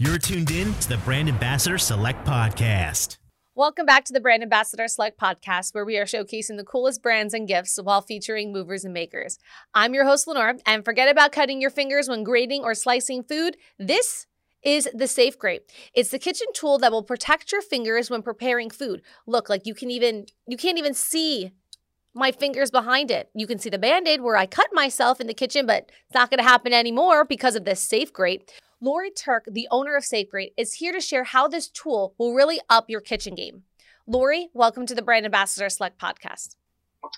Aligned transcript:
You're 0.00 0.18
tuned 0.18 0.52
in 0.52 0.72
to 0.74 0.88
the 0.90 0.98
Brand 0.98 1.28
Ambassador 1.28 1.76
Select 1.76 2.24
Podcast. 2.24 3.18
Welcome 3.56 3.84
back 3.84 4.04
to 4.04 4.12
the 4.12 4.20
Brand 4.20 4.44
Ambassador 4.44 4.86
Select 4.86 5.18
Podcast, 5.18 5.74
where 5.74 5.84
we 5.84 5.98
are 5.98 6.04
showcasing 6.04 6.56
the 6.56 6.62
coolest 6.62 7.02
brands 7.02 7.34
and 7.34 7.48
gifts 7.48 7.80
while 7.82 8.00
featuring 8.00 8.52
movers 8.52 8.84
and 8.84 8.94
makers. 8.94 9.40
I'm 9.74 9.94
your 9.94 10.04
host, 10.04 10.28
Lenore, 10.28 10.54
and 10.64 10.84
forget 10.84 11.10
about 11.10 11.32
cutting 11.32 11.60
your 11.60 11.70
fingers 11.70 12.08
when 12.08 12.22
grating 12.22 12.62
or 12.62 12.76
slicing 12.76 13.24
food. 13.24 13.56
This 13.76 14.28
is 14.62 14.88
the 14.94 15.08
Safe 15.08 15.36
Grate. 15.36 15.62
It's 15.92 16.10
the 16.10 16.20
kitchen 16.20 16.46
tool 16.54 16.78
that 16.78 16.92
will 16.92 17.02
protect 17.02 17.50
your 17.50 17.60
fingers 17.60 18.08
when 18.08 18.22
preparing 18.22 18.70
food. 18.70 19.02
Look, 19.26 19.48
like 19.48 19.66
you 19.66 19.74
can 19.74 19.90
even 19.90 20.26
you 20.46 20.56
can't 20.56 20.78
even 20.78 20.94
see 20.94 21.50
my 22.14 22.32
fingers 22.32 22.70
behind 22.70 23.10
it. 23.10 23.30
You 23.34 23.46
can 23.46 23.58
see 23.58 23.70
the 23.70 23.78
band-aid 23.78 24.20
where 24.20 24.36
I 24.36 24.46
cut 24.46 24.68
myself 24.72 25.20
in 25.20 25.26
the 25.26 25.34
kitchen, 25.34 25.66
but 25.66 25.90
it's 26.06 26.14
not 26.14 26.30
going 26.30 26.38
to 26.38 26.48
happen 26.48 26.72
anymore 26.72 27.24
because 27.24 27.54
of 27.54 27.64
this 27.64 27.80
Safe 27.80 28.12
Grate. 28.12 28.52
Lori 28.80 29.10
Turk, 29.10 29.44
the 29.50 29.66
owner 29.70 29.96
of 29.96 30.04
SafeGrate, 30.04 30.52
is 30.56 30.74
here 30.74 30.92
to 30.92 31.00
share 31.00 31.24
how 31.24 31.48
this 31.48 31.68
tool 31.68 32.14
will 32.16 32.34
really 32.34 32.60
up 32.70 32.88
your 32.88 33.00
kitchen 33.00 33.34
game. 33.34 33.64
Lori, 34.06 34.50
welcome 34.54 34.86
to 34.86 34.94
the 34.94 35.02
Brand 35.02 35.24
Ambassador 35.24 35.68
Select 35.68 36.00
podcast. 36.00 36.54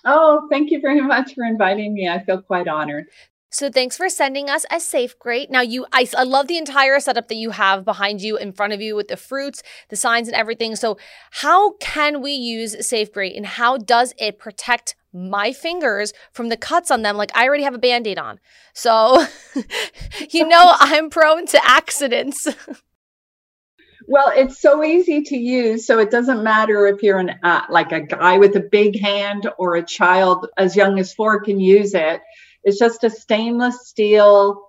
Oh, 0.05 0.47
thank 0.49 0.71
you 0.71 0.81
very 0.81 1.01
much 1.01 1.35
for 1.35 1.43
inviting 1.43 1.93
me. 1.93 2.09
I 2.09 2.23
feel 2.23 2.41
quite 2.41 2.67
honored. 2.67 3.05
So 3.53 3.69
thanks 3.69 3.97
for 3.97 4.07
sending 4.07 4.49
us 4.49 4.65
a 4.71 4.77
SafeGrate. 4.77 5.49
Now 5.49 5.59
you 5.59 5.85
I, 5.91 6.07
I 6.17 6.23
love 6.23 6.47
the 6.47 6.57
entire 6.57 6.99
setup 7.01 7.27
that 7.27 7.35
you 7.35 7.51
have 7.51 7.83
behind 7.83 8.21
you 8.21 8.37
in 8.37 8.53
front 8.53 8.71
of 8.71 8.81
you 8.81 8.95
with 8.95 9.09
the 9.09 9.17
fruits, 9.17 9.61
the 9.89 9.97
signs 9.97 10.29
and 10.29 10.35
everything. 10.35 10.77
So 10.77 10.97
how 11.31 11.73
can 11.73 12.21
we 12.21 12.31
use 12.31 12.75
SafeGrate 12.77 13.35
and 13.35 13.45
how 13.45 13.77
does 13.77 14.13
it 14.17 14.39
protect 14.39 14.95
my 15.13 15.51
fingers 15.51 16.13
from 16.31 16.47
the 16.47 16.55
cuts 16.55 16.89
on 16.89 17.01
them 17.01 17.17
like 17.17 17.35
I 17.35 17.45
already 17.45 17.63
have 17.63 17.73
a 17.73 17.77
band-aid 17.79 18.17
on. 18.17 18.39
So 18.73 19.25
you 20.31 20.47
know 20.47 20.73
I'm 20.79 21.09
prone 21.09 21.45
to 21.47 21.59
accidents. 21.61 22.47
well, 24.07 24.31
it's 24.33 24.61
so 24.61 24.81
easy 24.81 25.23
to 25.23 25.35
use 25.35 25.85
so 25.85 25.99
it 25.99 26.09
doesn't 26.09 26.41
matter 26.41 26.87
if 26.87 27.03
you're 27.03 27.19
an 27.19 27.31
uh, 27.43 27.63
like 27.69 27.91
a 27.91 27.99
guy 27.99 28.37
with 28.37 28.55
a 28.55 28.61
big 28.61 28.97
hand 28.97 29.51
or 29.57 29.75
a 29.75 29.83
child 29.85 30.47
as 30.57 30.77
young 30.77 30.97
as 30.99 31.13
4 31.13 31.41
can 31.41 31.59
use 31.59 31.93
it 31.93 32.21
it's 32.63 32.79
just 32.79 33.03
a 33.03 33.09
stainless 33.09 33.87
steel 33.87 34.61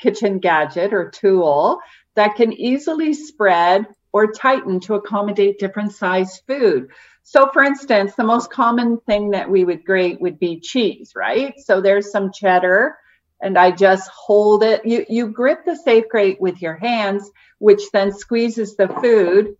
kitchen 0.00 0.38
gadget 0.38 0.92
or 0.92 1.10
tool 1.10 1.80
that 2.14 2.36
can 2.36 2.52
easily 2.52 3.14
spread 3.14 3.86
or 4.12 4.32
tighten 4.32 4.80
to 4.80 4.94
accommodate 4.94 5.58
different 5.58 5.92
size 5.92 6.40
food. 6.46 6.88
So, 7.22 7.50
for 7.52 7.62
instance, 7.62 8.14
the 8.14 8.24
most 8.24 8.50
common 8.50 8.98
thing 9.00 9.30
that 9.32 9.50
we 9.50 9.64
would 9.64 9.84
grate 9.84 10.20
would 10.20 10.38
be 10.38 10.60
cheese, 10.60 11.12
right? 11.14 11.54
So, 11.58 11.80
there's 11.80 12.10
some 12.10 12.32
cheddar, 12.32 12.96
and 13.42 13.58
I 13.58 13.70
just 13.70 14.08
hold 14.08 14.62
it. 14.62 14.84
You, 14.86 15.04
you 15.08 15.28
grip 15.28 15.64
the 15.64 15.76
safe 15.76 16.08
grate 16.08 16.40
with 16.40 16.62
your 16.62 16.74
hands, 16.74 17.30
which 17.58 17.90
then 17.92 18.12
squeezes 18.12 18.76
the 18.76 18.88
food, 18.88 19.56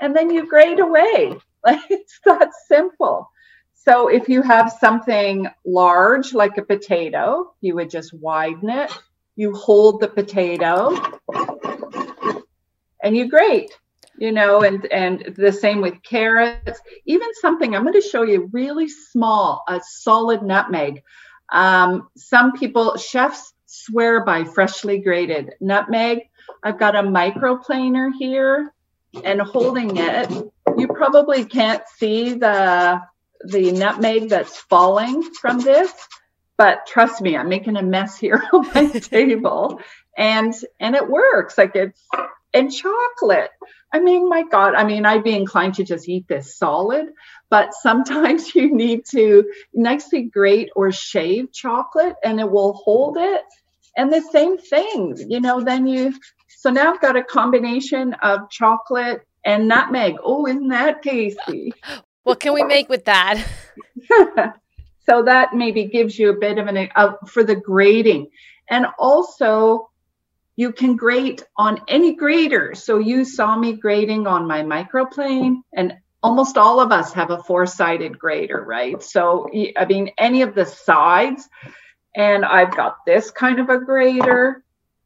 and 0.00 0.14
then 0.14 0.30
you 0.30 0.46
grate 0.46 0.80
away. 0.80 1.36
Like 1.66 1.80
it's 1.88 2.20
that 2.26 2.50
simple. 2.68 3.30
So 3.84 4.08
if 4.08 4.30
you 4.30 4.40
have 4.40 4.72
something 4.72 5.46
large 5.66 6.32
like 6.32 6.56
a 6.56 6.62
potato, 6.62 7.54
you 7.60 7.74
would 7.74 7.90
just 7.90 8.14
widen 8.14 8.70
it. 8.70 8.90
You 9.36 9.54
hold 9.54 10.00
the 10.00 10.08
potato 10.08 10.96
and 13.02 13.14
you 13.14 13.28
grate, 13.28 13.78
you 14.16 14.32
know, 14.32 14.62
and 14.62 14.86
and 14.86 15.34
the 15.36 15.52
same 15.52 15.82
with 15.82 16.02
carrots. 16.02 16.80
Even 17.04 17.28
something 17.34 17.74
I'm 17.74 17.82
going 17.82 17.94
to 17.94 18.00
show 18.00 18.22
you 18.22 18.48
really 18.52 18.88
small, 18.88 19.62
a 19.68 19.80
solid 19.86 20.42
nutmeg. 20.42 21.02
Um, 21.52 22.08
some 22.16 22.52
people 22.52 22.96
chefs 22.96 23.52
swear 23.66 24.24
by 24.24 24.44
freshly 24.44 24.98
grated 24.98 25.54
nutmeg. 25.60 26.20
I've 26.62 26.78
got 26.78 26.96
a 26.96 27.02
microplaner 27.02 28.12
here 28.18 28.72
and 29.22 29.42
holding 29.42 29.98
it. 29.98 30.30
You 30.78 30.88
probably 30.88 31.44
can't 31.44 31.82
see 31.98 32.34
the 32.34 33.02
the 33.46 33.72
nutmeg 33.72 34.28
that's 34.28 34.56
falling 34.56 35.22
from 35.22 35.60
this 35.60 35.92
but 36.56 36.86
trust 36.86 37.20
me 37.20 37.36
i'm 37.36 37.48
making 37.48 37.76
a 37.76 37.82
mess 37.82 38.16
here 38.16 38.42
on 38.52 38.68
my 38.74 38.86
table. 38.98 39.80
And 40.16 40.54
and 40.78 40.94
it 40.94 41.08
works 41.08 41.58
like 41.58 41.74
it's 41.74 42.00
and 42.52 42.72
chocolate. 42.72 43.50
I 43.92 44.00
mean 44.00 44.28
my 44.28 44.44
god 44.44 44.74
i 44.74 44.84
mean 44.84 45.06
i'd 45.06 45.24
be 45.24 45.34
inclined 45.36 45.74
to 45.74 45.84
just 45.84 46.08
eat 46.08 46.26
this 46.28 46.56
solid 46.56 47.06
but 47.50 47.74
sometimes 47.74 48.54
you 48.54 48.74
need 48.74 49.04
to 49.06 49.44
nicely 49.72 50.22
grate 50.22 50.70
or 50.76 50.92
shave 50.92 51.52
chocolate 51.52 52.16
and 52.24 52.40
it 52.40 52.50
will 52.50 52.72
hold 52.74 53.16
it. 53.18 53.42
And 53.96 54.12
the 54.12 54.22
same 54.32 54.58
thing 54.58 55.16
you 55.28 55.40
know 55.40 55.60
then 55.60 55.86
you 55.86 56.14
so 56.48 56.70
now 56.70 56.92
i've 56.92 57.00
got 57.00 57.16
a 57.16 57.24
combination 57.24 58.14
of 58.14 58.50
chocolate 58.50 59.26
and 59.44 59.68
nutmeg. 59.68 60.16
Oh 60.22 60.46
isn't 60.46 60.68
that 60.68 61.02
tasty 61.02 61.72
what 62.24 62.40
can 62.40 62.52
we 62.52 62.64
make 62.64 62.88
with 62.88 63.04
that? 63.04 63.42
so 65.06 65.22
that 65.22 65.54
maybe 65.54 65.84
gives 65.84 66.18
you 66.18 66.30
a 66.30 66.38
bit 66.38 66.58
of 66.58 66.66
an 66.66 66.88
uh, 66.96 67.12
for 67.26 67.44
the 67.44 67.56
grading. 67.56 68.30
And 68.68 68.86
also 68.98 69.90
you 70.56 70.72
can 70.72 70.96
grate 70.96 71.44
on 71.56 71.80
any 71.88 72.14
grater. 72.14 72.74
So 72.74 72.98
you 72.98 73.24
saw 73.24 73.56
me 73.56 73.74
grading 73.74 74.26
on 74.26 74.46
my 74.46 74.62
microplane 74.62 75.56
and 75.74 75.94
almost 76.22 76.56
all 76.56 76.80
of 76.80 76.92
us 76.92 77.12
have 77.12 77.30
a 77.30 77.42
four-sided 77.42 78.18
grater, 78.18 78.64
right? 78.66 79.02
So 79.02 79.48
I 79.76 79.84
mean 79.84 80.10
any 80.16 80.42
of 80.42 80.54
the 80.54 80.64
sides 80.64 81.48
and 82.16 82.44
I've 82.44 82.74
got 82.76 83.04
this 83.04 83.30
kind 83.30 83.58
of 83.58 83.68
a 83.68 83.78
grater 83.78 84.63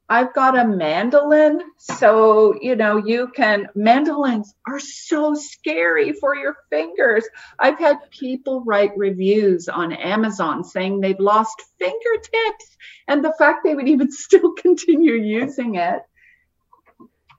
I've 0.08 0.32
got 0.32 0.58
a 0.58 0.66
mandolin. 0.66 1.60
So, 1.76 2.58
you 2.60 2.76
know, 2.76 2.96
you 2.96 3.28
can, 3.28 3.68
mandolins 3.74 4.54
are 4.66 4.80
so 4.80 5.34
scary 5.34 6.12
for 6.12 6.34
your 6.34 6.56
fingers. 6.70 7.26
I've 7.58 7.78
had 7.78 8.10
people 8.10 8.64
write 8.64 8.92
reviews 8.96 9.68
on 9.68 9.92
Amazon 9.92 10.64
saying 10.64 11.00
they've 11.00 11.20
lost 11.20 11.62
fingertips 11.78 12.76
and 13.06 13.22
the 13.22 13.34
fact 13.38 13.64
they 13.64 13.74
would 13.74 13.88
even 13.88 14.10
still 14.12 14.54
continue 14.54 15.14
using 15.14 15.74
it. 15.74 16.00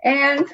And 0.03 0.45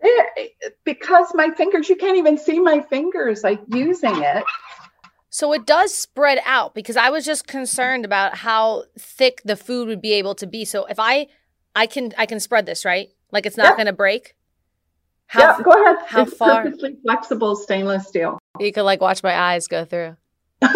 it, 0.00 0.52
because 0.84 1.32
my 1.34 1.50
fingers, 1.50 1.88
you 1.88 1.96
can't 1.96 2.16
even 2.18 2.38
see 2.38 2.58
my 2.58 2.80
fingers 2.80 3.44
like 3.44 3.60
using 3.68 4.22
it. 4.22 4.44
So 5.34 5.54
it 5.54 5.64
does 5.64 5.94
spread 5.94 6.40
out 6.44 6.74
because 6.74 6.98
I 6.98 7.08
was 7.08 7.24
just 7.24 7.46
concerned 7.46 8.04
about 8.04 8.36
how 8.36 8.84
thick 8.98 9.40
the 9.46 9.56
food 9.56 9.88
would 9.88 10.02
be 10.02 10.12
able 10.12 10.34
to 10.34 10.46
be. 10.46 10.66
So 10.66 10.84
if 10.84 10.98
I 10.98 11.26
I 11.74 11.86
can 11.86 12.12
I 12.18 12.26
can 12.26 12.38
spread 12.38 12.66
this, 12.66 12.84
right? 12.84 13.08
Like 13.32 13.46
it's 13.46 13.56
not 13.56 13.70
yeah. 13.70 13.76
going 13.76 13.86
to 13.86 13.94
break. 13.94 14.34
How, 15.28 15.40
yeah, 15.40 15.62
go 15.62 15.70
ahead. 15.70 15.96
How 16.06 16.22
it's 16.24 16.34
far? 16.34 16.64
Perfectly 16.64 16.98
flexible 17.02 17.56
stainless 17.56 18.08
steel. 18.08 18.38
You 18.60 18.74
could 18.74 18.82
like 18.82 19.00
watch 19.00 19.22
my 19.22 19.34
eyes 19.34 19.68
go 19.68 19.86
through. 19.86 20.16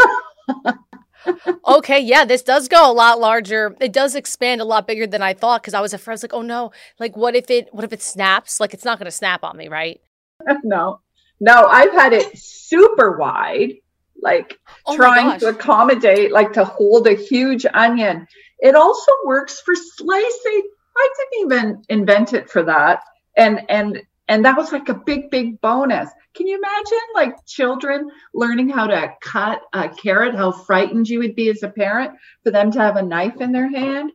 okay, 1.69 2.01
yeah, 2.01 2.25
this 2.25 2.43
does 2.43 2.67
go 2.67 2.91
a 2.91 2.95
lot 2.95 3.21
larger. 3.21 3.77
It 3.79 3.93
does 3.93 4.15
expand 4.15 4.63
a 4.63 4.65
lot 4.65 4.87
bigger 4.87 5.07
than 5.07 5.21
I 5.21 5.35
thought 5.35 5.61
because 5.61 5.75
I 5.75 5.83
was 5.83 5.93
afraid. 5.93 6.13
I 6.13 6.15
was 6.15 6.23
like, 6.23 6.33
oh 6.33 6.41
no, 6.41 6.73
like 6.99 7.15
what 7.15 7.37
if 7.37 7.51
it 7.51 7.69
what 7.73 7.85
if 7.85 7.93
it 7.93 8.01
snaps? 8.01 8.59
Like 8.59 8.73
it's 8.73 8.87
not 8.87 8.99
going 8.99 9.05
to 9.05 9.11
snap 9.11 9.45
on 9.45 9.59
me, 9.59 9.69
right? 9.69 10.01
no, 10.65 11.01
no, 11.41 11.67
I've 11.67 11.93
had 11.93 12.15
it 12.15 12.39
super 12.39 13.19
wide 13.19 13.75
like 14.23 14.59
oh 14.87 14.97
trying 14.97 15.39
to 15.41 15.49
accommodate, 15.49 16.33
like 16.33 16.53
to 16.55 16.65
hold 16.65 17.07
a 17.07 17.15
huge 17.15 17.67
onion. 17.73 18.27
It 18.59 18.75
also 18.75 19.13
works 19.25 19.61
for 19.61 19.75
slicing. 19.75 20.63
I 20.97 21.09
didn't 21.17 21.47
even 21.47 21.83
invent 21.89 22.33
it 22.33 22.51
for 22.51 22.63
that. 22.65 23.03
And 23.37 23.61
and 23.69 24.03
and 24.29 24.45
that 24.45 24.57
was 24.57 24.73
like 24.73 24.89
a 24.89 24.95
big, 24.95 25.31
big 25.31 25.61
bonus. 25.61 26.11
Can 26.35 26.47
you 26.47 26.59
imagine 26.59 26.99
like 27.15 27.47
children 27.47 28.11
learning 28.35 28.69
how 28.69 28.87
to 28.89 29.13
cut 29.21 29.63
a 29.73 29.89
carrot, 29.89 30.35
how 30.35 30.51
frightened 30.51 31.09
you 31.09 31.21
would 31.21 31.37
be 31.37 31.49
as 31.49 31.63
a 31.63 31.69
parent 31.69 32.13
for 32.43 32.51
them 32.51 32.73
to 32.73 32.81
have 32.81 32.97
a 32.97 33.03
knife 33.03 33.41
in 33.41 33.53
their 33.53 33.71
hand? 33.71 34.11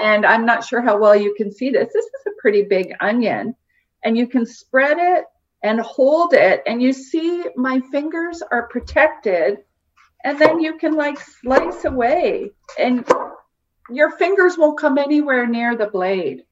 And 0.00 0.24
I'm 0.24 0.46
not 0.46 0.64
sure 0.64 0.80
how 0.80 0.98
well 0.98 1.14
you 1.14 1.34
can 1.36 1.52
see 1.52 1.70
this. 1.70 1.92
This 1.92 2.04
is 2.04 2.26
a 2.26 2.40
pretty 2.40 2.62
big 2.62 2.94
onion. 3.00 3.54
And 4.04 4.16
you 4.16 4.26
can 4.26 4.46
spread 4.46 4.96
it 4.98 5.24
and 5.62 5.80
hold 5.80 6.34
it 6.34 6.62
and 6.66 6.82
you 6.82 6.92
see 6.92 7.44
my 7.56 7.80
fingers 7.90 8.42
are 8.50 8.66
protected 8.68 9.58
and 10.24 10.38
then 10.38 10.60
you 10.60 10.76
can 10.78 10.94
like 10.94 11.18
slice 11.20 11.84
away 11.84 12.50
and 12.78 13.06
your 13.90 14.10
fingers 14.10 14.56
won't 14.56 14.78
come 14.78 14.98
anywhere 14.98 15.46
near 15.46 15.76
the 15.76 15.86
blade. 15.86 16.44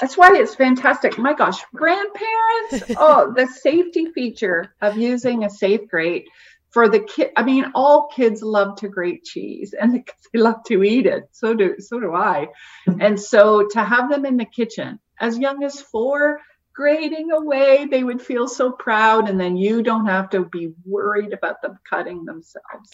That's 0.00 0.16
why 0.16 0.32
it's 0.34 0.54
fantastic. 0.54 1.18
My 1.18 1.34
gosh 1.34 1.60
grandparents 1.74 2.94
oh 2.96 3.32
the 3.36 3.46
safety 3.46 4.06
feature 4.12 4.74
of 4.80 4.96
using 4.96 5.44
a 5.44 5.50
safe 5.50 5.88
grate 5.88 6.28
for 6.70 6.88
the 6.88 7.00
kid 7.00 7.30
i 7.36 7.42
mean 7.42 7.66
all 7.74 8.08
kids 8.08 8.42
love 8.42 8.76
to 8.76 8.88
grate 8.88 9.24
cheese 9.24 9.74
and 9.78 9.94
they 9.94 10.04
love 10.38 10.64
to 10.66 10.82
eat 10.82 11.06
it. 11.06 11.28
So 11.32 11.54
do 11.54 11.76
so 11.78 12.00
do 12.00 12.14
i. 12.14 12.48
And 12.86 13.20
so 13.20 13.68
to 13.72 13.84
have 13.84 14.10
them 14.10 14.24
in 14.24 14.36
the 14.38 14.46
kitchen 14.46 14.98
as 15.20 15.38
young 15.38 15.62
as 15.62 15.80
four 15.80 16.40
grading 16.74 17.30
away. 17.30 17.86
They 17.90 18.04
would 18.04 18.22
feel 18.22 18.48
so 18.48 18.72
proud, 18.72 19.28
and 19.28 19.40
then 19.40 19.56
you 19.56 19.82
don't 19.82 20.06
have 20.06 20.30
to 20.30 20.44
be 20.44 20.72
worried 20.84 21.32
about 21.32 21.62
them 21.62 21.78
cutting 21.88 22.24
themselves. 22.24 22.90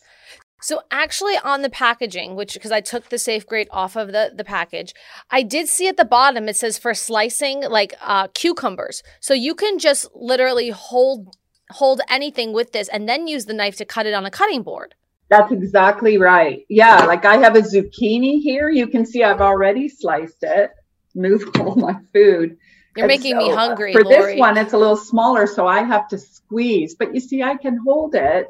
So 0.61 0.83
actually 0.91 1.37
on 1.37 1.63
the 1.63 1.71
packaging, 1.71 2.35
which 2.35 2.55
because 2.55 2.73
I 2.73 2.81
took 2.81 3.09
the 3.09 3.19
safe 3.19 3.47
grate 3.47 3.69
off 3.71 3.95
of 3.97 4.09
the, 4.09 4.33
the 4.35 4.45
package, 4.45 4.93
I 5.31 5.43
did 5.43 5.69
see 5.69 5.87
at 5.87 5.97
the 5.97 6.05
bottom 6.05 6.49
it 6.49 6.57
says 6.57 6.79
for 6.79 6.95
slicing 6.95 7.63
like 7.63 7.95
uh, 8.01 8.29
cucumbers. 8.35 9.03
So 9.21 9.35
you 9.35 9.55
can 9.55 9.79
just 9.79 10.09
literally 10.15 10.71
hold 10.71 11.37
hold 11.71 12.01
anything 12.09 12.53
with 12.53 12.73
this 12.73 12.89
and 12.89 13.09
then 13.09 13.29
use 13.29 13.45
the 13.45 13.53
knife 13.53 13.77
to 13.77 13.85
cut 13.85 14.07
it 14.07 14.15
on 14.15 14.27
a 14.27 14.31
cutting 14.31 14.63
board. 14.63 14.95
That's 15.29 15.53
exactly 15.53 16.17
right. 16.17 16.65
Yeah, 16.69 17.05
like 17.05 17.25
I 17.25 17.37
have 17.37 17.55
a 17.55 17.61
zucchini 17.61 18.41
here. 18.41 18.71
You 18.71 18.89
can 18.89 19.05
see 19.05 19.23
I've 19.23 19.43
already 19.43 19.89
sliced 19.89 20.43
it. 20.43 20.71
Move 21.15 21.45
all 21.61 21.77
my 21.77 21.97
food. 22.13 22.57
You're 22.99 23.05
and 23.05 23.17
making 23.17 23.39
so, 23.39 23.47
me 23.47 23.50
hungry. 23.55 23.93
For 23.93 24.03
Lori. 24.03 24.33
this 24.33 24.41
one, 24.41 24.56
it's 24.56 24.73
a 24.73 24.77
little 24.77 24.97
smaller, 24.97 25.47
so 25.47 25.69
I 25.69 25.85
have 25.85 26.09
to 26.09 26.19
squeeze. 26.19 26.97
But 26.97 27.15
you 27.15 27.21
see, 27.21 27.45
I 27.45 27.56
can 27.56 27.79
hold 27.79 28.17
it. 28.17 28.49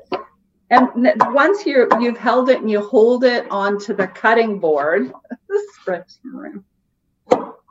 And 0.71 0.89
once 1.35 1.67
you 1.67 1.87
you've 2.01 2.17
held 2.17 2.49
it 2.49 2.61
and 2.63 2.71
you 2.71 2.81
hold 2.81 3.25
it 3.25 3.47
onto 3.51 3.95
the 3.95 4.07
cutting 4.07 4.59
board, 4.59 5.13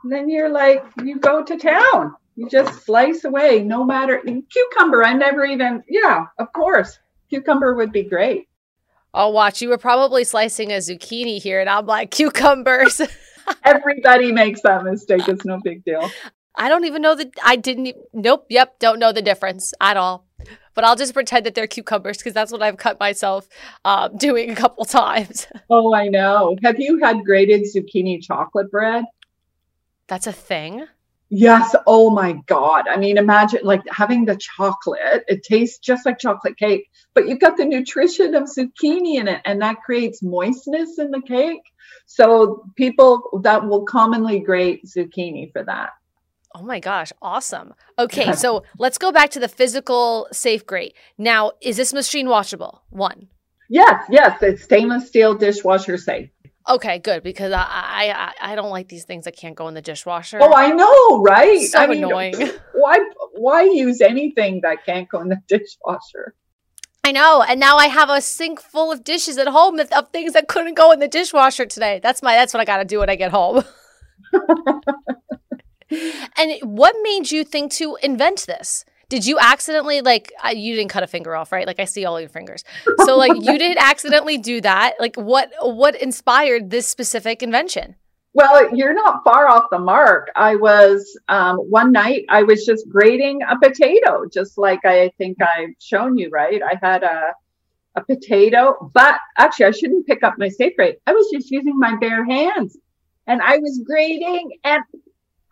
then 0.04 0.30
you're 0.30 0.50
like 0.50 0.84
you 1.04 1.18
go 1.18 1.42
to 1.42 1.56
town. 1.56 2.14
You 2.36 2.48
just 2.48 2.84
slice 2.84 3.24
away, 3.24 3.64
no 3.64 3.82
matter 3.82 4.22
cucumber. 4.22 5.04
I 5.04 5.14
never 5.14 5.44
even 5.44 5.82
yeah, 5.88 6.26
of 6.38 6.52
course, 6.52 6.96
cucumber 7.28 7.74
would 7.74 7.90
be 7.90 8.04
great. 8.04 8.48
I'll 9.12 9.32
watch. 9.32 9.60
You 9.60 9.70
were 9.70 9.78
probably 9.78 10.22
slicing 10.22 10.70
a 10.70 10.76
zucchini 10.76 11.42
here, 11.42 11.60
and 11.60 11.68
I'm 11.68 11.86
like 11.86 12.12
cucumbers. 12.12 13.00
Everybody 13.64 14.30
makes 14.30 14.60
that 14.60 14.84
mistake. 14.84 15.26
It's 15.26 15.44
no 15.44 15.58
big 15.60 15.84
deal. 15.84 16.08
I 16.58 16.68
don't 16.68 16.84
even 16.84 17.02
know 17.02 17.14
that 17.14 17.32
I 17.42 17.56
didn't. 17.56 17.96
Nope. 18.12 18.46
Yep. 18.50 18.80
Don't 18.80 18.98
know 18.98 19.12
the 19.12 19.22
difference 19.22 19.72
at 19.80 19.96
all. 19.96 20.26
But 20.74 20.84
I'll 20.84 20.96
just 20.96 21.14
pretend 21.14 21.46
that 21.46 21.54
they're 21.54 21.66
cucumbers 21.66 22.18
because 22.18 22.34
that's 22.34 22.52
what 22.52 22.62
I've 22.62 22.76
cut 22.76 23.00
myself 23.00 23.48
um, 23.84 24.16
doing 24.18 24.50
a 24.50 24.54
couple 24.54 24.84
times. 24.84 25.46
Oh, 25.70 25.94
I 25.94 26.08
know. 26.08 26.56
Have 26.62 26.80
you 26.80 26.98
had 26.98 27.24
grated 27.24 27.62
zucchini 27.62 28.22
chocolate 28.22 28.70
bread? 28.70 29.04
That's 30.06 30.26
a 30.26 30.32
thing. 30.32 30.86
Yes. 31.30 31.76
Oh 31.86 32.10
my 32.10 32.32
God. 32.46 32.88
I 32.88 32.96
mean, 32.96 33.18
imagine 33.18 33.60
like 33.64 33.82
having 33.90 34.24
the 34.24 34.36
chocolate. 34.36 35.24
It 35.28 35.42
tastes 35.42 35.78
just 35.78 36.06
like 36.06 36.18
chocolate 36.18 36.56
cake, 36.56 36.88
but 37.12 37.28
you've 37.28 37.40
got 37.40 37.58
the 37.58 37.66
nutrition 37.66 38.34
of 38.34 38.44
zucchini 38.44 39.16
in 39.16 39.28
it, 39.28 39.42
and 39.44 39.60
that 39.60 39.82
creates 39.84 40.22
moistness 40.22 40.98
in 40.98 41.10
the 41.10 41.20
cake. 41.20 41.60
So 42.06 42.64
people 42.76 43.40
that 43.42 43.66
will 43.66 43.84
commonly 43.84 44.40
grate 44.40 44.86
zucchini 44.86 45.52
for 45.52 45.62
that. 45.64 45.90
Oh 46.54 46.62
my 46.62 46.80
gosh, 46.80 47.12
awesome. 47.20 47.74
Okay, 47.98 48.32
so 48.32 48.64
let's 48.78 48.98
go 48.98 49.12
back 49.12 49.30
to 49.30 49.40
the 49.40 49.48
physical 49.48 50.28
safe 50.32 50.66
grate. 50.66 50.94
Now, 51.18 51.52
is 51.60 51.76
this 51.76 51.92
machine 51.92 52.28
washable? 52.28 52.82
One. 52.90 53.28
Yes, 53.68 54.04
yes, 54.10 54.42
it's 54.42 54.62
stainless 54.62 55.08
steel 55.08 55.34
dishwasher 55.34 55.98
safe. 55.98 56.30
Okay, 56.68 56.98
good 56.98 57.22
because 57.22 57.52
I, 57.52 57.62
I 57.62 58.32
I 58.52 58.54
don't 58.54 58.70
like 58.70 58.88
these 58.88 59.04
things 59.04 59.24
that 59.24 59.36
can't 59.36 59.54
go 59.54 59.68
in 59.68 59.74
the 59.74 59.82
dishwasher. 59.82 60.38
Oh, 60.40 60.54
I 60.54 60.70
know, 60.70 61.22
right? 61.22 61.60
So 61.62 61.78
I 61.78 61.86
mean, 61.86 62.04
annoying. 62.04 62.34
Why 62.74 62.98
why 63.34 63.62
use 63.64 64.00
anything 64.00 64.60
that 64.62 64.84
can't 64.84 65.08
go 65.08 65.20
in 65.20 65.28
the 65.28 65.40
dishwasher? 65.48 66.34
I 67.04 67.12
know, 67.12 67.42
and 67.42 67.58
now 67.58 67.76
I 67.76 67.86
have 67.86 68.10
a 68.10 68.20
sink 68.20 68.60
full 68.60 68.92
of 68.92 69.02
dishes 69.02 69.38
at 69.38 69.48
home 69.48 69.80
of 69.80 70.08
things 70.10 70.34
that 70.34 70.48
couldn't 70.48 70.74
go 70.74 70.92
in 70.92 70.98
the 71.00 71.08
dishwasher 71.08 71.64
today. 71.64 72.00
That's 72.02 72.22
my 72.22 72.34
that's 72.34 72.52
what 72.52 72.60
I 72.60 72.64
got 72.64 72.78
to 72.78 72.84
do 72.84 72.98
when 72.98 73.08
I 73.08 73.16
get 73.16 73.30
home. 73.30 73.64
and 75.90 76.52
what 76.62 76.94
made 77.02 77.30
you 77.30 77.44
think 77.44 77.72
to 77.72 77.96
invent 78.02 78.46
this? 78.46 78.84
did 79.08 79.26
you 79.26 79.38
accidentally 79.40 80.00
like 80.02 80.32
you 80.54 80.74
didn't 80.74 80.90
cut 80.90 81.02
a 81.02 81.06
finger 81.06 81.34
off 81.34 81.52
right? 81.52 81.66
Like 81.66 81.80
i 81.80 81.84
see 81.84 82.04
all 82.04 82.20
your 82.20 82.28
fingers. 82.28 82.64
So 83.04 83.16
like 83.16 83.34
you 83.34 83.58
didn't 83.58 83.78
accidentally 83.78 84.38
do 84.38 84.60
that. 84.60 84.94
Like 85.00 85.16
what 85.16 85.50
what 85.62 86.00
inspired 86.00 86.70
this 86.70 86.86
specific 86.86 87.42
invention? 87.42 87.96
Well 88.34 88.74
you're 88.74 88.94
not 88.94 89.24
far 89.24 89.48
off 89.48 89.64
the 89.70 89.78
mark. 89.78 90.30
I 90.36 90.56
was 90.56 91.18
um, 91.28 91.56
one 91.56 91.92
night 91.92 92.24
i 92.28 92.42
was 92.42 92.64
just 92.64 92.88
grating 92.88 93.40
a 93.42 93.58
potato 93.58 94.24
just 94.32 94.58
like 94.58 94.84
i 94.84 95.10
think 95.18 95.38
i've 95.42 95.74
shown 95.80 96.18
you 96.18 96.28
right? 96.30 96.60
I 96.62 96.78
had 96.80 97.02
a 97.02 97.32
a 97.94 98.04
potato 98.04 98.90
but 98.94 99.18
actually 99.38 99.64
i 99.64 99.70
shouldn't 99.70 100.06
pick 100.06 100.22
up 100.22 100.34
my 100.38 100.48
safe 100.48 100.76
grate 100.76 100.98
i 101.06 101.12
was 101.12 101.26
just 101.32 101.50
using 101.50 101.76
my 101.76 101.96
bare 101.96 102.24
hands 102.24 102.76
and 103.26 103.40
i 103.40 103.56
was 103.56 103.80
grating 103.84 104.52
and 104.62 104.84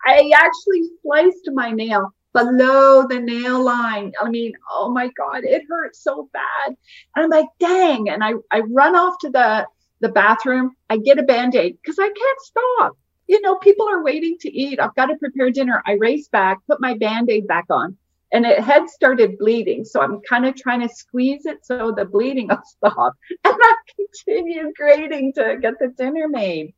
i 0.07 0.31
actually 0.35 0.83
sliced 1.01 1.49
my 1.53 1.71
nail 1.71 2.13
below 2.37 3.07
the 3.07 3.19
nail 3.19 3.63
line. 3.63 4.13
I 4.21 4.29
mean, 4.29 4.53
oh 4.71 4.91
my 4.91 5.09
God, 5.17 5.43
it 5.43 5.63
hurts 5.67 6.03
so 6.03 6.29
bad. 6.33 6.75
And 7.15 7.25
I'm 7.25 7.29
like, 7.29 7.47
dang. 7.59 8.09
And 8.09 8.23
I, 8.23 8.33
I 8.51 8.61
run 8.69 8.95
off 8.95 9.15
to 9.21 9.29
the, 9.29 9.67
the 10.01 10.09
bathroom. 10.09 10.75
I 10.89 10.97
get 10.97 11.19
a 11.19 11.23
band 11.23 11.55
aid 11.55 11.77
because 11.81 11.97
I 11.99 12.07
can't 12.07 12.41
stop. 12.41 12.97
You 13.27 13.41
know, 13.41 13.55
people 13.57 13.89
are 13.89 14.03
waiting 14.03 14.37
to 14.41 14.51
eat. 14.51 14.79
I've 14.79 14.95
got 14.95 15.07
to 15.07 15.15
prepare 15.15 15.49
dinner. 15.49 15.81
I 15.85 15.93
race 15.93 16.27
back, 16.29 16.59
put 16.67 16.79
my 16.79 16.95
band 16.95 17.29
aid 17.29 17.47
back 17.47 17.65
on, 17.69 17.97
and 18.31 18.45
it 18.45 18.59
had 18.59 18.89
started 18.89 19.37
bleeding. 19.37 19.83
So 19.83 19.99
I'm 20.01 20.21
kind 20.21 20.45
of 20.45 20.55
trying 20.55 20.87
to 20.87 20.93
squeeze 20.93 21.45
it 21.45 21.65
so 21.65 21.91
the 21.91 22.05
bleeding 22.05 22.47
will 22.47 22.61
stop. 22.65 23.13
And 23.43 23.55
I 23.59 23.75
continue 23.95 24.71
grating 24.77 25.33
to 25.33 25.57
get 25.61 25.73
the 25.79 25.89
dinner 25.97 26.27
made. 26.29 26.73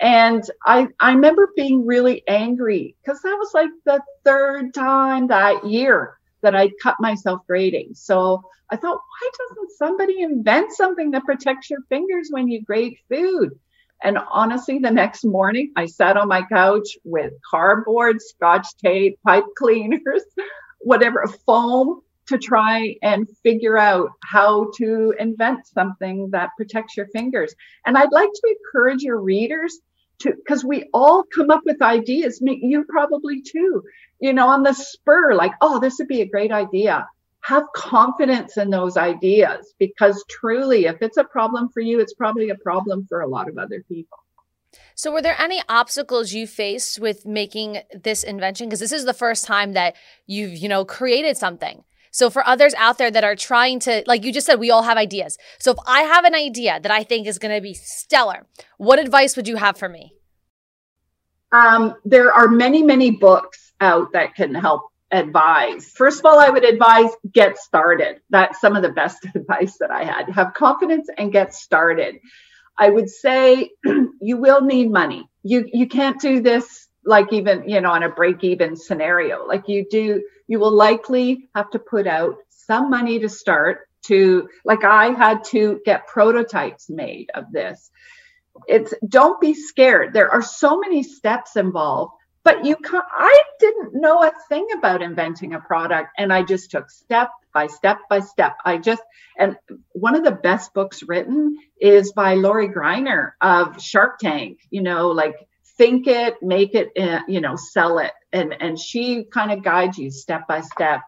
And 0.00 0.42
I, 0.64 0.88
I 1.00 1.12
remember 1.12 1.50
being 1.56 1.86
really 1.86 2.22
angry 2.28 2.96
because 3.02 3.22
that 3.22 3.36
was 3.38 3.52
like 3.54 3.70
the 3.84 4.02
third 4.24 4.74
time 4.74 5.28
that 5.28 5.66
year 5.66 6.18
that 6.42 6.54
I 6.54 6.70
cut 6.82 6.96
myself 7.00 7.40
grating. 7.46 7.94
So 7.94 8.42
I 8.70 8.76
thought, 8.76 8.98
why 8.98 9.30
doesn't 9.38 9.70
somebody 9.78 10.20
invent 10.20 10.72
something 10.72 11.12
that 11.12 11.24
protects 11.24 11.70
your 11.70 11.80
fingers 11.88 12.28
when 12.30 12.48
you 12.48 12.62
grate 12.62 12.98
food? 13.08 13.58
And 14.02 14.18
honestly, 14.30 14.78
the 14.78 14.90
next 14.90 15.24
morning, 15.24 15.72
I 15.76 15.86
sat 15.86 16.18
on 16.18 16.28
my 16.28 16.42
couch 16.42 16.98
with 17.04 17.32
cardboard, 17.50 18.20
scotch 18.20 18.76
tape, 18.76 19.18
pipe 19.24 19.44
cleaners, 19.56 20.22
whatever, 20.80 21.26
foam 21.46 22.02
to 22.28 22.38
try 22.38 22.96
and 23.02 23.28
figure 23.42 23.78
out 23.78 24.10
how 24.22 24.70
to 24.76 25.14
invent 25.18 25.66
something 25.66 26.30
that 26.32 26.50
protects 26.56 26.96
your 26.96 27.06
fingers. 27.08 27.54
And 27.84 27.96
I'd 27.96 28.12
like 28.12 28.30
to 28.32 28.56
encourage 28.58 29.02
your 29.02 29.20
readers 29.20 29.78
to, 30.20 30.32
because 30.32 30.64
we 30.64 30.88
all 30.92 31.24
come 31.24 31.50
up 31.50 31.62
with 31.64 31.82
ideas, 31.82 32.40
you 32.42 32.84
probably 32.88 33.42
too, 33.42 33.82
you 34.20 34.32
know, 34.32 34.48
on 34.48 34.62
the 34.62 34.72
spur, 34.72 35.34
like, 35.34 35.52
oh, 35.60 35.78
this 35.78 35.96
would 35.98 36.08
be 36.08 36.22
a 36.22 36.26
great 36.26 36.52
idea. 36.52 37.06
Have 37.42 37.64
confidence 37.74 38.56
in 38.56 38.70
those 38.70 38.96
ideas 38.96 39.72
because 39.78 40.24
truly, 40.28 40.86
if 40.86 40.96
it's 41.00 41.16
a 41.16 41.24
problem 41.24 41.68
for 41.68 41.80
you, 41.80 42.00
it's 42.00 42.14
probably 42.14 42.50
a 42.50 42.56
problem 42.56 43.06
for 43.08 43.20
a 43.20 43.28
lot 43.28 43.48
of 43.48 43.56
other 43.56 43.84
people. 43.88 44.18
So, 44.94 45.12
were 45.12 45.22
there 45.22 45.40
any 45.40 45.62
obstacles 45.68 46.32
you 46.32 46.46
faced 46.46 46.98
with 46.98 47.24
making 47.24 47.78
this 47.94 48.24
invention? 48.24 48.66
Because 48.66 48.80
this 48.80 48.92
is 48.92 49.04
the 49.04 49.14
first 49.14 49.44
time 49.44 49.74
that 49.74 49.94
you've, 50.26 50.56
you 50.56 50.68
know, 50.68 50.84
created 50.84 51.36
something. 51.36 51.84
So 52.16 52.30
for 52.30 52.46
others 52.46 52.72
out 52.78 52.96
there 52.96 53.10
that 53.10 53.24
are 53.24 53.36
trying 53.36 53.78
to, 53.80 54.02
like 54.06 54.24
you 54.24 54.32
just 54.32 54.46
said, 54.46 54.58
we 54.58 54.70
all 54.70 54.84
have 54.84 54.96
ideas. 54.96 55.36
So 55.58 55.72
if 55.72 55.76
I 55.86 56.00
have 56.00 56.24
an 56.24 56.34
idea 56.34 56.80
that 56.80 56.90
I 56.90 57.02
think 57.02 57.26
is 57.26 57.38
going 57.38 57.54
to 57.54 57.60
be 57.60 57.74
stellar, 57.74 58.46
what 58.78 58.98
advice 58.98 59.36
would 59.36 59.46
you 59.46 59.56
have 59.56 59.76
for 59.76 59.86
me? 59.86 60.14
Um, 61.52 61.94
there 62.06 62.32
are 62.32 62.48
many, 62.48 62.82
many 62.82 63.10
books 63.10 63.70
out 63.82 64.12
that 64.14 64.34
can 64.34 64.54
help 64.54 64.84
advise. 65.10 65.90
First 65.90 66.20
of 66.20 66.24
all, 66.24 66.40
I 66.40 66.48
would 66.48 66.64
advise 66.64 67.10
get 67.30 67.58
started. 67.58 68.22
That's 68.30 68.62
some 68.62 68.76
of 68.76 68.82
the 68.82 68.92
best 68.92 69.18
advice 69.34 69.76
that 69.80 69.90
I 69.90 70.04
had. 70.04 70.30
Have 70.30 70.54
confidence 70.54 71.10
and 71.18 71.30
get 71.30 71.52
started. 71.52 72.16
I 72.78 72.88
would 72.88 73.10
say 73.10 73.72
you 74.22 74.38
will 74.38 74.62
need 74.62 74.90
money. 74.90 75.28
You 75.42 75.68
you 75.70 75.86
can't 75.86 76.18
do 76.18 76.40
this 76.40 76.85
like 77.06 77.32
even, 77.32 77.68
you 77.68 77.80
know, 77.80 77.92
on 77.92 78.02
a 78.02 78.10
break 78.10 78.44
even 78.44 78.76
scenario. 78.76 79.46
Like 79.46 79.68
you 79.68 79.86
do 79.88 80.22
you 80.48 80.58
will 80.58 80.72
likely 80.72 81.48
have 81.54 81.70
to 81.70 81.78
put 81.78 82.06
out 82.06 82.36
some 82.50 82.90
money 82.90 83.20
to 83.20 83.28
start 83.28 83.88
to 84.06 84.48
like 84.64 84.84
I 84.84 85.08
had 85.08 85.44
to 85.44 85.80
get 85.84 86.08
prototypes 86.08 86.90
made 86.90 87.30
of 87.34 87.52
this. 87.52 87.90
It's 88.66 88.92
don't 89.08 89.40
be 89.40 89.54
scared. 89.54 90.12
There 90.12 90.30
are 90.30 90.42
so 90.42 90.78
many 90.78 91.02
steps 91.02 91.56
involved, 91.56 92.12
but 92.42 92.64
you 92.64 92.76
can 92.76 93.02
I 93.10 93.42
didn't 93.60 93.94
know 93.94 94.22
a 94.22 94.32
thing 94.48 94.66
about 94.76 95.02
inventing 95.02 95.54
a 95.54 95.60
product 95.60 96.10
and 96.18 96.32
I 96.32 96.42
just 96.42 96.70
took 96.70 96.90
step 96.90 97.30
by 97.54 97.68
step 97.68 97.98
by 98.10 98.20
step. 98.20 98.56
I 98.64 98.78
just 98.78 99.02
and 99.38 99.56
one 99.92 100.16
of 100.16 100.24
the 100.24 100.32
best 100.32 100.74
books 100.74 101.02
written 101.06 101.56
is 101.80 102.12
by 102.12 102.34
Lori 102.34 102.68
Greiner 102.68 103.32
of 103.40 103.80
Shark 103.80 104.18
Tank, 104.18 104.58
you 104.70 104.82
know, 104.82 105.10
like 105.10 105.36
think 105.76 106.06
it, 106.06 106.36
make 106.42 106.74
it, 106.74 106.90
uh, 106.98 107.20
you 107.28 107.40
know, 107.40 107.56
sell 107.56 107.98
it. 107.98 108.12
And, 108.32 108.54
and 108.60 108.78
she 108.78 109.24
kind 109.24 109.52
of 109.52 109.62
guides 109.62 109.98
you 109.98 110.10
step 110.10 110.46
by 110.48 110.60
step. 110.60 111.02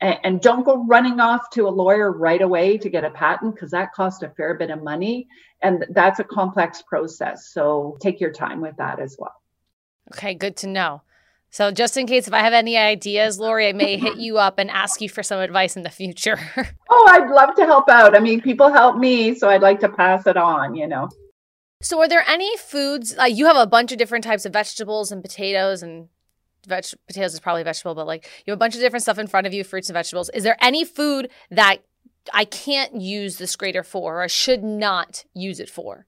And, 0.00 0.18
and 0.24 0.40
don't 0.40 0.64
go 0.64 0.84
running 0.86 1.20
off 1.20 1.50
to 1.50 1.68
a 1.68 1.70
lawyer 1.70 2.10
right 2.10 2.40
away 2.40 2.78
to 2.78 2.88
get 2.88 3.04
a 3.04 3.10
patent 3.10 3.54
because 3.54 3.70
that 3.72 3.92
costs 3.92 4.22
a 4.22 4.30
fair 4.30 4.54
bit 4.54 4.70
of 4.70 4.82
money. 4.82 5.28
And 5.62 5.84
that's 5.90 6.18
a 6.20 6.24
complex 6.24 6.82
process. 6.82 7.50
So 7.52 7.96
take 8.00 8.20
your 8.20 8.32
time 8.32 8.60
with 8.60 8.76
that 8.76 8.98
as 8.98 9.16
well. 9.18 9.34
Okay, 10.14 10.34
good 10.34 10.56
to 10.56 10.66
know. 10.66 11.02
So 11.52 11.72
just 11.72 11.96
in 11.96 12.06
case 12.06 12.28
if 12.28 12.32
I 12.32 12.40
have 12.40 12.52
any 12.52 12.76
ideas, 12.76 13.40
Lori, 13.40 13.66
I 13.68 13.72
may 13.72 13.96
hit 13.96 14.18
you 14.18 14.38
up 14.38 14.58
and 14.58 14.70
ask 14.70 15.00
you 15.00 15.08
for 15.08 15.24
some 15.24 15.40
advice 15.40 15.76
in 15.76 15.82
the 15.82 15.90
future. 15.90 16.38
oh, 16.90 17.08
I'd 17.10 17.28
love 17.28 17.56
to 17.56 17.66
help 17.66 17.88
out. 17.88 18.16
I 18.16 18.20
mean, 18.20 18.40
people 18.40 18.72
help 18.72 18.96
me, 18.96 19.34
so 19.34 19.48
I'd 19.48 19.62
like 19.62 19.80
to 19.80 19.88
pass 19.88 20.26
it 20.28 20.36
on, 20.36 20.76
you 20.76 20.86
know. 20.86 21.08
So 21.82 21.98
are 22.00 22.08
there 22.08 22.24
any 22.28 22.56
foods 22.58 23.16
like 23.16 23.34
you 23.34 23.46
have 23.46 23.56
a 23.56 23.66
bunch 23.66 23.90
of 23.90 23.98
different 23.98 24.24
types 24.24 24.44
of 24.44 24.52
vegetables 24.52 25.10
and 25.10 25.22
potatoes 25.22 25.82
and 25.82 26.08
veg 26.66 26.84
potatoes 27.06 27.32
is 27.32 27.40
probably 27.40 27.62
vegetable, 27.62 27.94
but 27.94 28.06
like 28.06 28.28
you 28.44 28.50
have 28.50 28.58
a 28.58 28.60
bunch 28.60 28.74
of 28.74 28.80
different 28.80 29.02
stuff 29.02 29.18
in 29.18 29.26
front 29.26 29.46
of 29.46 29.54
you, 29.54 29.64
fruits 29.64 29.88
and 29.88 29.94
vegetables. 29.94 30.28
Is 30.34 30.42
there 30.42 30.58
any 30.60 30.84
food 30.84 31.30
that 31.50 31.78
I 32.34 32.44
can't 32.44 33.00
use 33.00 33.38
this 33.38 33.56
grater 33.56 33.82
for 33.82 34.18
or 34.18 34.22
I 34.22 34.26
should 34.26 34.62
not 34.62 35.24
use 35.32 35.58
it 35.58 35.70
for? 35.70 36.06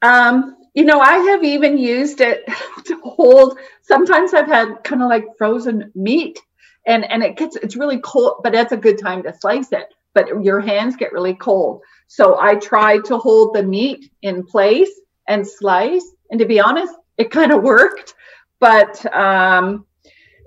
Um, 0.00 0.56
you 0.74 0.84
know, 0.84 1.00
I 1.00 1.14
have 1.14 1.44
even 1.44 1.76
used 1.76 2.20
it 2.20 2.44
to 2.86 2.96
hold. 3.02 3.58
Sometimes 3.82 4.32
I've 4.32 4.46
had 4.46 4.84
kind 4.84 5.02
of 5.02 5.08
like 5.08 5.24
frozen 5.38 5.90
meat, 5.94 6.40
and 6.86 7.04
and 7.10 7.22
it 7.22 7.36
gets 7.36 7.56
it's 7.56 7.76
really 7.76 7.98
cold, 7.98 8.40
but 8.42 8.52
that's 8.52 8.72
a 8.72 8.76
good 8.76 8.98
time 8.98 9.22
to 9.24 9.34
slice 9.34 9.72
it. 9.72 9.92
But 10.14 10.44
your 10.44 10.60
hands 10.60 10.96
get 10.96 11.12
really 11.12 11.34
cold, 11.34 11.82
so 12.06 12.38
I 12.38 12.56
tried 12.56 13.04
to 13.06 13.18
hold 13.18 13.54
the 13.54 13.62
meat 13.62 14.10
in 14.22 14.44
place 14.44 14.90
and 15.28 15.46
slice. 15.46 16.04
And 16.30 16.38
to 16.40 16.46
be 16.46 16.60
honest, 16.60 16.94
it 17.16 17.30
kind 17.30 17.52
of 17.52 17.62
worked. 17.74 18.14
But 18.60 19.04
um, 19.14 19.86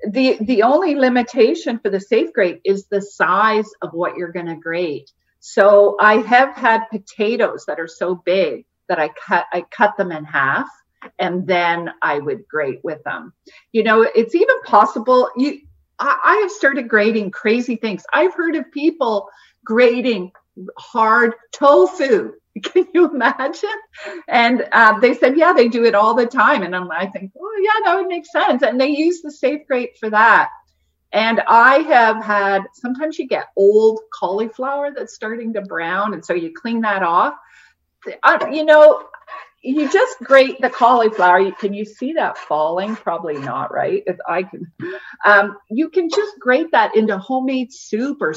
the 0.10 0.38
the 0.42 0.64
only 0.64 0.96
limitation 0.96 1.80
for 1.80 1.90
the 1.90 2.00
safe 2.00 2.32
grate 2.34 2.62
is 2.64 2.86
the 2.86 3.02
size 3.02 3.70
of 3.82 3.94
what 3.94 4.16
you're 4.16 4.32
going 4.32 4.46
to 4.46 4.56
grate. 4.56 5.12
So 5.40 5.96
I 6.00 6.18
have 6.18 6.56
had 6.56 6.90
potatoes 6.90 7.66
that 7.68 7.80
are 7.80 7.88
so 7.88 8.16
big 8.16 8.66
that 8.88 9.00
I 9.00 9.10
cut 9.10 9.46
I 9.54 9.64
cut 9.72 9.98
them 9.98 10.12
in 10.12 10.24
half 10.24 10.68
and 11.20 11.46
then 11.46 11.92
I 12.02 12.20
would 12.20 12.48
grate 12.48 12.80
with 12.84 13.04
them. 13.04 13.34
You 13.72 13.84
know, 13.84 14.02
it's 14.02 14.36
even 14.36 14.62
possible 14.64 15.30
you 15.36 15.60
I, 16.00 16.18
I 16.24 16.36
have 16.42 16.52
started 16.52 16.90
grating 16.90 17.32
crazy 17.32 17.76
things. 17.76 18.04
I've 18.14 18.34
heard 18.34 18.56
of 18.56 18.72
people 18.72 19.30
grating 19.66 20.32
hard 20.78 21.34
tofu. 21.52 22.34
Can 22.64 22.88
you 22.94 23.10
imagine? 23.10 23.70
And 24.30 24.66
uh, 24.72 25.00
they 25.00 25.14
said, 25.14 25.38
yeah, 25.38 25.52
they 25.54 25.68
do 25.68 25.84
it 25.84 25.96
all 25.96 26.14
the 26.16 26.26
time. 26.28 26.64
And 26.64 26.76
I'm, 26.76 26.90
I 26.92 27.08
think, 27.08 27.34
oh, 27.38 27.62
yeah, 27.62 27.86
that 27.86 27.96
would 27.98 28.08
make 28.08 28.26
sense. 28.26 28.64
And 28.64 28.80
they 28.80 28.90
use 28.90 29.22
the 29.22 29.32
safe 29.32 29.68
grate 29.68 29.98
for 30.00 30.10
that. 30.10 30.52
And 31.12 31.42
I 31.48 31.80
have 31.80 32.24
had 32.24 32.64
sometimes 32.74 33.20
you 33.20 33.28
get 33.28 33.48
old 33.58 34.00
cauliflower 34.18 34.92
that's 34.96 35.16
starting 35.16 35.54
to 35.54 35.62
brown. 35.62 36.14
And 36.14 36.26
so 36.26 36.34
you 36.34 36.54
clean 36.54 36.82
that 36.82 37.04
off 37.04 37.36
uh, 38.24 38.48
you 38.52 38.66
know, 38.66 39.08
you 39.62 39.90
just 39.92 40.20
grate 40.20 40.62
the 40.62 40.70
cauliflower. 40.70 41.40
You, 41.40 41.54
can 41.54 41.74
you 41.74 41.86
see 41.86 42.14
that 42.14 42.38
falling? 42.38 42.96
Probably 42.96 43.38
not, 43.38 43.74
right? 43.74 44.04
If 44.06 44.18
I 44.28 44.44
can, 44.44 44.72
um, 45.26 45.58
you 45.70 45.90
can 45.90 46.10
just 46.10 46.40
grate 46.40 46.72
that 46.72 46.96
into 46.96 47.18
homemade 47.18 47.74
soup, 47.74 48.22
or 48.22 48.36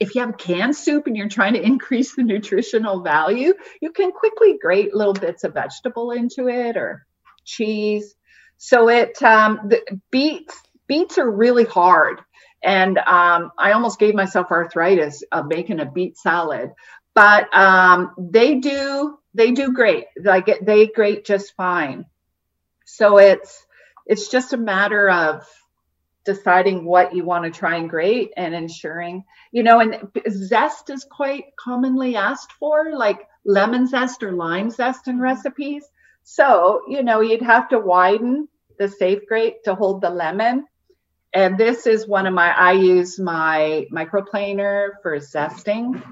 if 0.00 0.14
you 0.14 0.20
have 0.22 0.36
canned 0.36 0.76
soup 0.76 1.06
and 1.06 1.16
you're 1.16 1.28
trying 1.28 1.54
to 1.54 1.62
increase 1.62 2.14
the 2.14 2.22
nutritional 2.22 3.02
value, 3.02 3.54
you 3.80 3.92
can 3.92 4.12
quickly 4.12 4.58
grate 4.60 4.94
little 4.94 5.14
bits 5.14 5.44
of 5.44 5.54
vegetable 5.54 6.10
into 6.10 6.48
it 6.48 6.76
or 6.76 7.06
cheese. 7.44 8.14
So 8.56 8.88
it 8.88 9.22
um, 9.22 9.60
the 9.68 9.82
beets 10.10 10.60
beets 10.86 11.18
are 11.18 11.30
really 11.30 11.64
hard, 11.64 12.20
and 12.62 12.98
um, 12.98 13.50
I 13.58 13.72
almost 13.72 13.98
gave 13.98 14.14
myself 14.14 14.50
arthritis 14.50 15.22
of 15.32 15.46
making 15.46 15.80
a 15.80 15.90
beet 15.90 16.16
salad 16.18 16.70
but 17.14 17.56
um, 17.56 18.12
they 18.18 18.56
do 18.56 19.18
they 19.34 19.52
do 19.52 19.72
great. 19.72 20.06
Like 20.22 20.60
they 20.62 20.86
grate 20.88 21.24
just 21.24 21.54
fine. 21.56 22.06
So 22.84 23.18
it's 23.18 23.64
it's 24.06 24.28
just 24.28 24.52
a 24.52 24.58
matter 24.58 25.08
of 25.08 25.46
deciding 26.24 26.84
what 26.84 27.14
you 27.14 27.24
want 27.24 27.44
to 27.44 27.50
try 27.50 27.76
and 27.76 27.90
grate 27.90 28.32
and 28.36 28.54
ensuring 28.54 29.24
you 29.52 29.62
know 29.62 29.80
and 29.80 29.96
zest 30.30 30.90
is 30.90 31.04
quite 31.04 31.44
commonly 31.58 32.16
asked 32.16 32.52
for 32.52 32.92
like 32.94 33.28
lemon 33.44 33.86
zest 33.86 34.22
or 34.22 34.32
lime 34.32 34.70
zest 34.70 35.06
in 35.08 35.14
mm-hmm. 35.14 35.22
recipes 35.22 35.84
so 36.22 36.82
you 36.88 37.02
know 37.02 37.20
you'd 37.20 37.42
have 37.42 37.68
to 37.68 37.78
widen 37.78 38.48
the 38.78 38.88
safe 38.88 39.26
grate 39.28 39.62
to 39.64 39.74
hold 39.74 40.00
the 40.00 40.10
lemon 40.10 40.66
and 41.32 41.58
this 41.58 41.86
is 41.86 42.06
one 42.08 42.26
of 42.26 42.34
my 42.34 42.50
i 42.56 42.72
use 42.72 43.18
my 43.18 43.86
microplaner 43.92 44.90
for 45.02 45.18
zesting 45.18 46.02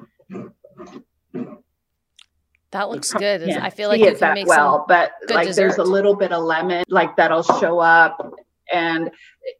that 2.72 2.88
looks 2.88 3.12
good. 3.12 3.46
I 3.50 3.68
feel 3.68 3.90
like 3.90 4.00
you 4.00 4.14
can 4.16 4.32
make 4.32 4.46
well, 4.46 4.86
but 4.88 5.12
like 5.28 5.46
dessert. 5.46 5.60
there's 5.60 5.76
a 5.76 5.84
little 5.84 6.16
bit 6.16 6.32
of 6.32 6.42
lemon, 6.42 6.84
like 6.88 7.16
that'll 7.16 7.42
show 7.42 7.78
up. 7.78 8.34
And 8.72 9.10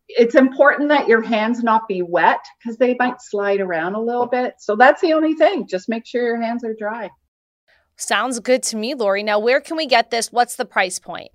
it's 0.08 0.34
important 0.34 0.88
that 0.88 1.06
your 1.06 1.22
hands 1.22 1.62
not 1.62 1.86
be 1.86 2.02
wet 2.02 2.44
because 2.58 2.78
they 2.78 2.96
might 2.98 3.20
slide 3.20 3.60
around 3.60 3.94
a 3.94 4.00
little 4.00 4.26
bit. 4.26 4.54
So 4.58 4.74
that's 4.74 5.00
the 5.00 5.12
only 5.12 5.34
thing. 5.34 5.66
Just 5.66 5.88
make 5.88 6.06
sure 6.06 6.22
your 6.22 6.42
hands 6.42 6.64
are 6.64 6.74
dry. 6.74 7.10
Sounds 7.96 8.40
good 8.40 8.62
to 8.64 8.76
me, 8.76 8.94
Lori. 8.94 9.22
Now, 9.22 9.38
where 9.38 9.60
can 9.60 9.76
we 9.76 9.86
get 9.86 10.10
this? 10.10 10.32
What's 10.32 10.56
the 10.56 10.64
price 10.64 10.98
point? 10.98 11.30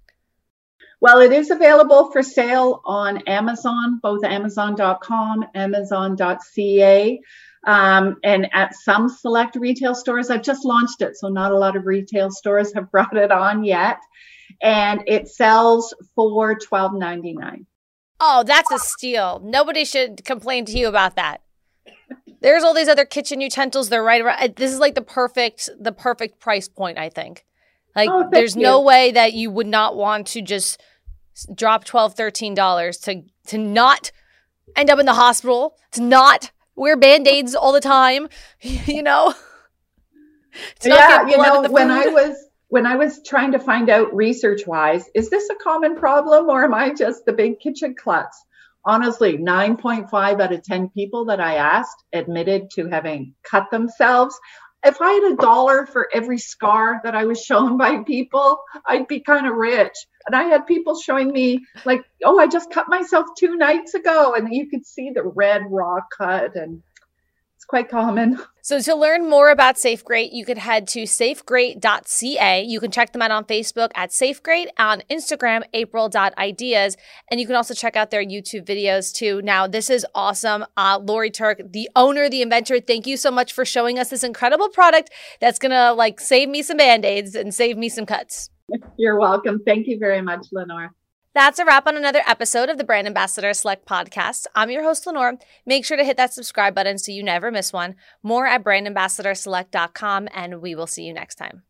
Well, 1.00 1.20
it 1.20 1.32
is 1.32 1.52
available 1.52 2.12
for 2.12 2.24
sale 2.24 2.82
on 2.84 3.20
Amazon, 3.28 4.00
both 4.02 4.24
Amazon.com, 4.24 5.46
Amazon.ca. 5.54 7.20
Um, 7.68 8.18
and 8.24 8.48
at 8.54 8.74
some 8.76 9.08
select 9.08 9.56
retail 9.56 9.94
stores, 9.94 10.32
I've 10.32 10.42
just 10.42 10.66
launched 10.66 11.02
it, 11.02 11.16
so 11.16 11.28
not 11.28 11.52
a 11.52 11.58
lot 11.58 11.76
of 11.76 11.86
retail 11.86 12.32
stores 12.32 12.74
have 12.74 12.90
brought 12.92 13.16
it 13.16 13.32
on 13.32 13.64
yet. 13.64 14.00
And 14.62 15.04
it 15.08 15.28
sells 15.28 15.94
for 16.16 16.58
$12.99. 16.58 17.66
Oh, 18.20 18.44
that's 18.44 18.72
a 18.72 18.80
steal. 18.80 19.42
Nobody 19.44 19.86
should 19.86 20.26
complain 20.26 20.66
to 20.66 20.78
you 20.78 20.88
about 20.88 21.16
that. 21.16 21.42
There's 22.42 22.64
all 22.64 22.74
these 22.74 22.88
other 22.88 23.06
kitchen 23.06 23.42
utensils. 23.42 23.90
They're 23.90 24.04
right 24.04 24.22
around. 24.22 24.56
This 24.56 24.72
is 24.72 24.80
like 24.80 24.96
the 24.96 25.02
perfect, 25.02 25.70
the 25.80 25.92
perfect 25.92 26.40
price 26.40 26.68
point. 26.68 26.98
I 26.98 27.10
think. 27.10 27.46
Like, 27.96 28.10
oh, 28.12 28.30
there's 28.32 28.56
you. 28.56 28.62
no 28.62 28.82
way 28.82 29.12
that 29.12 29.34
you 29.34 29.50
would 29.50 29.68
not 29.68 29.96
want 29.96 30.28
to 30.28 30.42
just 30.42 30.82
drop 31.54 31.84
12 31.84 32.16
13 32.16 32.54
dollars 32.54 32.98
to 32.98 33.24
to 33.48 33.58
not 33.58 34.12
end 34.76 34.90
up 34.90 35.00
in 35.00 35.06
the 35.06 35.14
hospital 35.14 35.76
to 35.92 36.02
not 36.02 36.52
wear 36.76 36.98
band-aids 36.98 37.54
all 37.54 37.72
the 37.72 37.80
time 37.80 38.28
you 38.62 39.04
know 39.04 39.34
yeah 40.84 41.28
you 41.28 41.38
know 41.38 41.62
when 41.70 41.92
i 41.92 42.08
was 42.08 42.47
when 42.70 42.86
i 42.86 42.96
was 42.96 43.22
trying 43.24 43.52
to 43.52 43.60
find 43.60 43.90
out 43.90 44.16
research 44.16 44.66
wise 44.68 45.06
is 45.14 45.30
this 45.30 45.50
a 45.50 45.56
common 45.56 45.96
problem 45.96 46.50
or 46.50 46.64
am 46.64 46.74
i 46.74 46.94
just 46.94 47.26
the 47.26 47.34
big 47.34 47.60
kitchen 47.60 47.96
klutz 47.96 48.44
honestly 48.86 49.38
9.5 49.38 50.42
out 50.42 50.54
of 50.54 50.64
10 50.64 50.90
people 50.90 51.26
that 51.26 51.40
i 51.40 51.56
asked 51.56 52.04
admitted 52.14 52.70
to 52.72 52.88
having 52.88 53.34
cut 53.44 53.70
themselves 53.72 54.38
if 54.88 55.02
I 55.02 55.12
had 55.12 55.34
a 55.34 55.36
dollar 55.36 55.86
for 55.86 56.08
every 56.14 56.38
scar 56.38 57.02
that 57.04 57.16
I 57.16 57.26
was 57.26 57.44
shown 57.44 57.78
by 57.78 58.04
people, 58.04 58.60
I'd 58.86 59.08
be 59.08 59.20
kind 59.20 59.48
of 59.48 59.56
rich. 59.56 59.94
And 60.26 60.36
I 60.36 60.44
had 60.44 60.68
people 60.68 61.00
showing 61.00 61.32
me, 61.32 61.66
like, 61.86 62.04
oh, 62.24 62.40
I 62.40 62.48
just 62.48 62.72
cut 62.72 62.90
myself 62.90 63.28
two 63.38 63.56
nights 63.56 63.94
ago. 63.94 64.34
And 64.36 64.54
you 64.54 64.70
could 64.70 64.86
see 64.86 65.12
the 65.12 65.24
red 65.24 65.64
raw 65.70 66.00
cut. 66.18 66.56
And 66.56 66.84
quite 67.68 67.90
common. 67.90 68.40
So, 68.68 68.82
to 68.82 68.96
learn 68.96 69.30
more 69.30 69.50
about 69.50 69.76
SafeGrate, 69.76 70.32
you 70.34 70.44
could 70.44 70.58
head 70.58 70.90
to 70.90 71.04
safegrate.ca. 71.04 72.64
You 72.64 72.82
can 72.82 72.92
check 72.92 73.14
them 73.14 73.22
out 73.22 73.32
on 73.32 73.46
Facebook 73.46 73.92
at 73.96 74.10
SafeGrate, 74.10 74.68
on 74.78 75.04
Instagram, 75.10 75.64
april.ideas. 75.72 76.98
And 77.32 77.40
you 77.40 77.48
can 77.48 77.56
also 77.56 77.74
check 77.74 77.96
out 77.96 78.12
their 78.12 78.22
YouTube 78.22 78.66
videos 78.66 79.14
too. 79.14 79.42
Now, 79.42 79.68
this 79.68 79.90
is 79.90 80.06
awesome. 80.14 80.66
Uh, 80.76 81.00
Lori 81.02 81.32
Turk, 81.32 81.62
the 81.72 81.90
owner, 81.96 82.28
the 82.28 82.42
inventor, 82.42 82.82
thank 82.82 83.08
you 83.08 83.16
so 83.16 83.32
much 83.32 83.54
for 83.54 83.64
showing 83.64 83.98
us 84.00 84.10
this 84.10 84.22
incredible 84.22 84.68
product 84.68 85.12
that's 85.40 85.60
going 85.60 85.72
to 85.72 85.94
like 85.94 86.20
save 86.20 86.50
me 86.50 86.62
some 86.62 86.76
band 86.76 87.06
aids 87.06 87.36
and 87.36 87.56
save 87.56 87.78
me 87.78 87.88
some 87.88 88.06
cuts. 88.06 88.50
You're 88.98 89.18
welcome. 89.18 89.62
Thank 89.66 89.88
you 89.88 89.98
very 89.98 90.22
much, 90.22 90.48
Lenore. 90.52 90.94
That's 91.38 91.60
a 91.60 91.66
wrap 91.66 91.86
on 91.86 91.96
another 91.96 92.24
episode 92.26 92.68
of 92.68 92.80
the 92.80 92.84
Brand 92.84 93.06
Ambassador 93.06 93.54
Select 93.54 93.88
podcast. 93.88 94.48
I'm 94.56 94.72
your 94.72 94.82
host, 94.82 95.06
Lenore. 95.06 95.38
Make 95.68 95.86
sure 95.86 95.96
to 95.96 96.04
hit 96.04 96.18
that 96.18 96.34
subscribe 96.34 96.74
button 96.74 96.98
so 96.98 97.12
you 97.12 97.22
never 97.22 97.52
miss 97.52 97.72
one. 97.72 97.94
More 98.24 98.48
at 98.48 98.64
brandambassadorselect.com, 98.64 100.30
and 100.34 100.64
we 100.64 100.74
will 100.74 100.88
see 100.88 101.04
you 101.04 101.14
next 101.14 101.36
time. 101.36 101.62